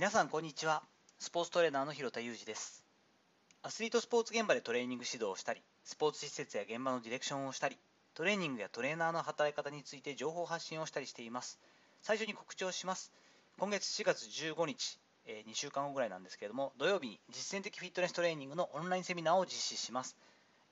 [0.00, 0.82] 皆さんこんにちは。
[1.18, 2.86] スポーツトレーナーの広田裕二です。
[3.62, 7.76] アスリートスポーツ現場でトレーニング指導をしたりスポーツ施設や現場のディレクションをしたり
[8.14, 11.60] トレーニングやトレーナーの働き方について情報発信をしたりしています。
[12.00, 13.12] 最初に告知をします。
[13.58, 20.16] 今月4月15日、えー、2週間後ぐらいなんですけれども土曜日に実践的フィットネストレーニングのオンラインセミナーを実施します。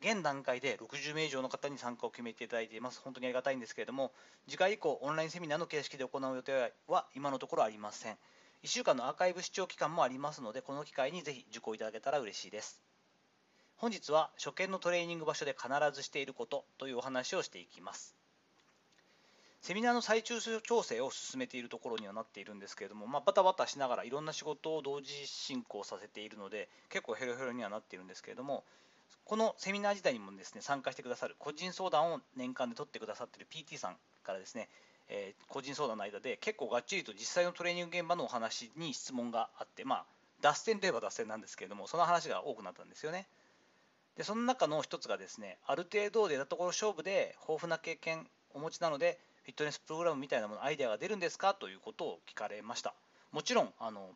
[0.00, 3.02] 現段階で60名以上の方に参加を決めていただいています。
[3.04, 4.12] 本当にありがたいんですけれども、
[4.48, 8.16] 次回以降、オンラインセミナーの形式で行う予定は今のところありません。
[8.64, 12.82] 1週間のアーカイブ視聴期間もありますので、この機会にぜひ受講いただけたら嬉しいです。
[13.76, 18.16] 本日は初見のトレーニング場所で必ずしていることというお話をしていきます。
[19.60, 28.64] セミナーの最終調整を進めているところにはなっているんですけれども、まあ、バタバタしながらいろんな仕事を同時進行させているので結構ヘロヘロにはなっているんですけれども
[29.24, 34.68] このセミナー自体にもですね参加してくださる個人相談を年間で取ってくださっている PT さんからですね
[35.08, 40.04] えー、個人相談の間で結構がっちりと実際のトレーニング現場のお話に質問があって、まあ、
[40.40, 43.26] 脱線といえば脱線なんですけれどもその話が多くなったんですよね。
[44.16, 51.54] でその中の一つがですねある程度出たところ勝負で豊富な経験お持ちなのでフィットネスプログラムみたいなものアイデアが出るんですか？
[51.54, 52.94] ということを聞かれました
[53.32, 54.10] もちろんあの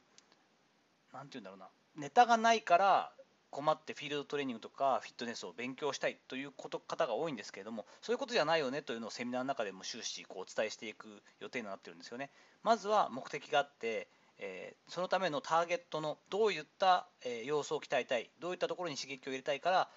[1.12, 3.12] 何て言うんだろうなネタがないから
[3.52, 12.30] 困ってフィールドトレーニングとかフィットネスを勉強したいということ方が多いんですけれどもそういうことじゃないよねというのをセミナーの中でも終始こうお伝えしていく予定になってるんですよね。
[12.62, 14.08] まずは目的があって、
[14.38, 19.88] えー、そのためのターゲットのどういった、え要素を鍛えたいどういったところに刺激を入れたいから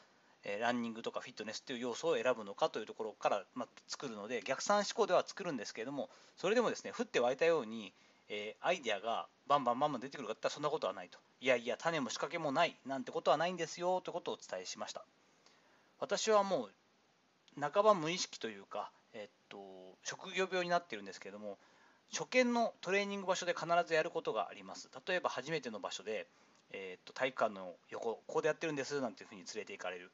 [0.59, 7.94] ランニングとかフィットネスという要素を選ぶのかというところから、ま作るので逆算思考では作るんですけれどもそれでもですね降って湧いたように、
[8.76, 11.20] イデアがバンバンバンバン出てくるかってそんなことはないと。
[11.42, 15.04] いやいや種も仕掛けもないなんてことはないんですよということをお伝えしました。
[16.00, 16.70] 私はも
[17.58, 19.58] う半ば無意識というか、えっと、
[20.04, 21.58] 職業病になってるんですけれども
[22.12, 24.89] 初見のトレーニング場所で必ずやることがあります。
[25.08, 26.28] 例えば初めての場所で、
[26.72, 30.12] えっと、体育館の横ここでやってるんですなんていうふうに連れて行かれる。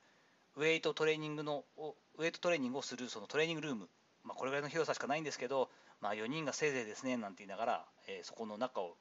[0.57, 3.89] ウェイトトレーニングのウェイトトレーニングをするそのトレーニングルーム、
[4.23, 5.69] まあ、これぐらいの広さしかないんですけど
[6.01, 8.97] まあ、4人がせいぜいですねなんて言いながら、えー、そこの中を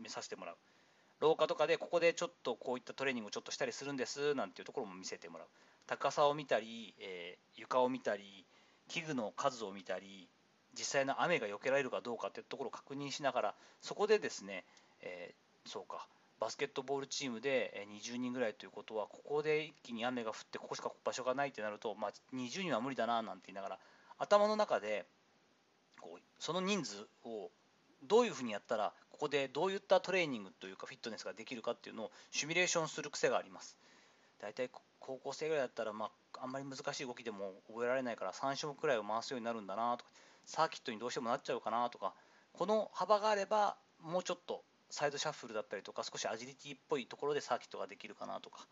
[0.00, 0.56] 見させてもらう。
[1.20, 5.46] 廊下とかでここでちょっとこういったトレーニングをちょっとしたりするんですなんていうところも見せてもらう。
[5.86, 8.46] 高さを見たり、えー、床を見たり
[8.88, 10.28] 器具の数を見たり
[10.74, 14.64] 実際の雨が避けられるかどうかっていうところを確認しながらそこでですね、
[15.02, 16.06] えー、そうか
[16.40, 23.78] バスケットボールチームで20人ぐらいということはここで一気に雨が降ってここしか場所がないってなると、まあ、20人は無理だななんて言いながら
[24.24, 25.06] 頭の中で
[26.00, 27.50] こうその人数を
[28.02, 33.78] どういうふうにやったらここでどういったトレーニングというかフィットネスができるかっていうのをシミュレーションする癖があります。
[34.40, 34.68] 大体
[35.00, 40.10] 高校生ぐらいだったら、まあ、あんまり難しい動きでも覚えられないから3種目くらいを回すようになるんだなとか
[40.44, 42.14] サーキットにどうしてもなっちゃうかなとか
[42.52, 48.66] この幅があればもうちょっとサイドシャッフルだったりとか少しアジリティっぽいところでサーキットができるかなとか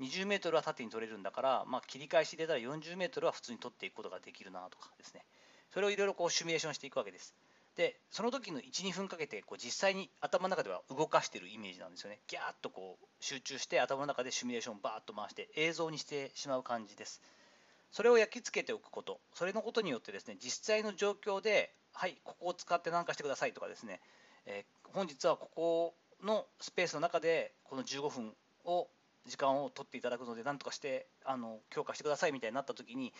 [0.00, 5.24] 20m は縦に取れるんだから、まあ、切り返し入れたら 40m は普通に取っていくことができるなとかですね。
[5.72, 7.34] それをいろいろこうシミュレーションしていくわけです。
[7.76, 12.20] でその時の12分かけてこう実際に頭の中では動かしてるイメージなんですよね。
[12.26, 17.20] ギャーッとこう集中して頭の中でシミュレーションをバーッと回して映像にしてしまう感じです。
[17.92, 19.20] それを焼き付けておくこと。
[19.34, 24.00] それのことによってですね実際の状況ではいここを使って何かしてくださいとかですね、
[24.46, 28.34] えー、本日はここのスペースの中でこの15分
[28.64, 28.88] を
[29.26, 33.12] 時間を取っていただくので何とかしてあの強化してくださいみたいになった時に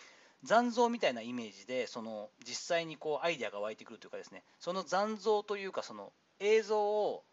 [0.43, 7.23] 残像みたいなイメージでその実際にこうアイデアが湧いてくるというかですねその残像というかその映像を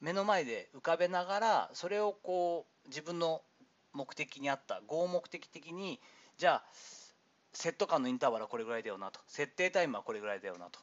[0.00, 3.42] 目の前で浮かべながらそれをこう自分の
[3.92, 6.00] 目的に合った合目的的に
[6.36, 6.64] じゃあ
[7.52, 10.78] セット間のインターバルはこれぐらいだよなと設定タイムはこれぐらいだよなと、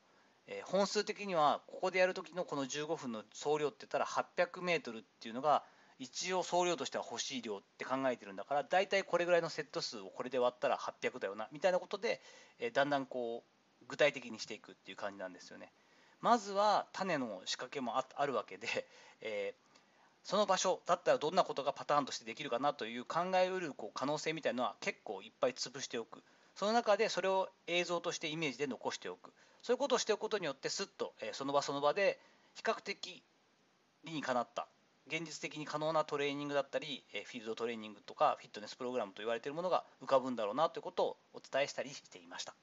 [0.48, 5.64] えー、本数的にはここでやる時のこの15分の総量って言ったら 800m っていうのが
[6.00, 12.22] 一応総量としては欲しい量って考えてるんだから大体これぐらいのセット数をこれで割ったら800だよなみたいなことで、
[12.60, 13.44] えだんだんこ
[13.82, 15.72] う具体的にしていくっていう感じなんですよね。
[16.22, 18.68] まずは種の仕掛けもあるわけで、
[19.22, 19.66] えー、
[20.24, 26.24] その場所だったらどんなことがパターンとしてできるかなという考えうるこう可能性みたいなのは結構いっぱい潰しておく。
[26.56, 29.32] その中でそれを映像としてイメージで残しておく。
[29.62, 32.20] そういうことをしておくことによってすっと、えその場その場で
[32.56, 33.24] 比較的
[34.04, 34.68] 理にかなった。
[35.08, 42.56] 現実的に可能なトレーニングだったりフィールドトレーニングとかフィットネスプログラムと言われているものが浮かぶんだろうなということをお伝えしたりしていました。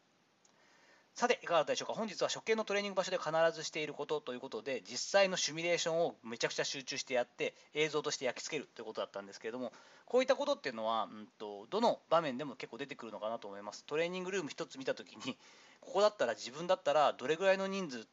[1.14, 1.92] さていかがだったでしょうか？
[1.92, 9.72] 本日は初見のトレーニング場所で必ずしていることということで実際のシミュレーションをめちゃくちゃ集中してやって映像として焼き付けるということだったんですけれども
[10.06, 13.84] こういったことっていうのは、うんと、どの場面でも結構出てくるのかなと思います。
[13.84, 15.36] トレーニングルーム1つ見た時に
[15.82, 18.06] ここだったら自分だったらどれぐらいの人数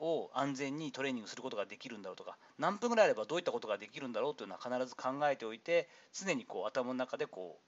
[0.00, 7.58] を安全にトレーニングすることができるんだろうとか何分ぐらいあればどういったことができるんだろうというのは必ず考えておいて常にこう頭の中でこ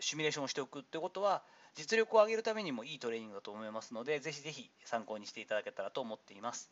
[0.00, 1.42] うシミュレーションをしておくということは
[1.74, 6.70] 実力を上げるためにもいいトレーニングだと思いますのでぜひぜひ参考にしていただけたらと思っています。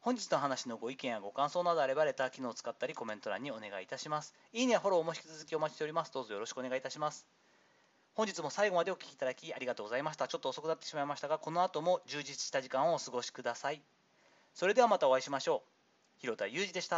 [0.00, 4.34] 本日の話のご意見やご感想などあればレター機能を使ったりコメント欄にお願いいたします。
[4.52, 6.12] いいねやフォローも引き続きお待ちしております。
[6.12, 7.37] どうぞよろしくお願いいたします。
[8.18, 10.26] 本日も最後までお聴きいただきありがとうございました。
[10.26, 13.80] ちょっと遅くなってしまいましたが、この後も充実した時間をお過ごしください。
[14.54, 16.18] それではまたお会いしましょう。
[16.18, 16.96] 広田裕二でした。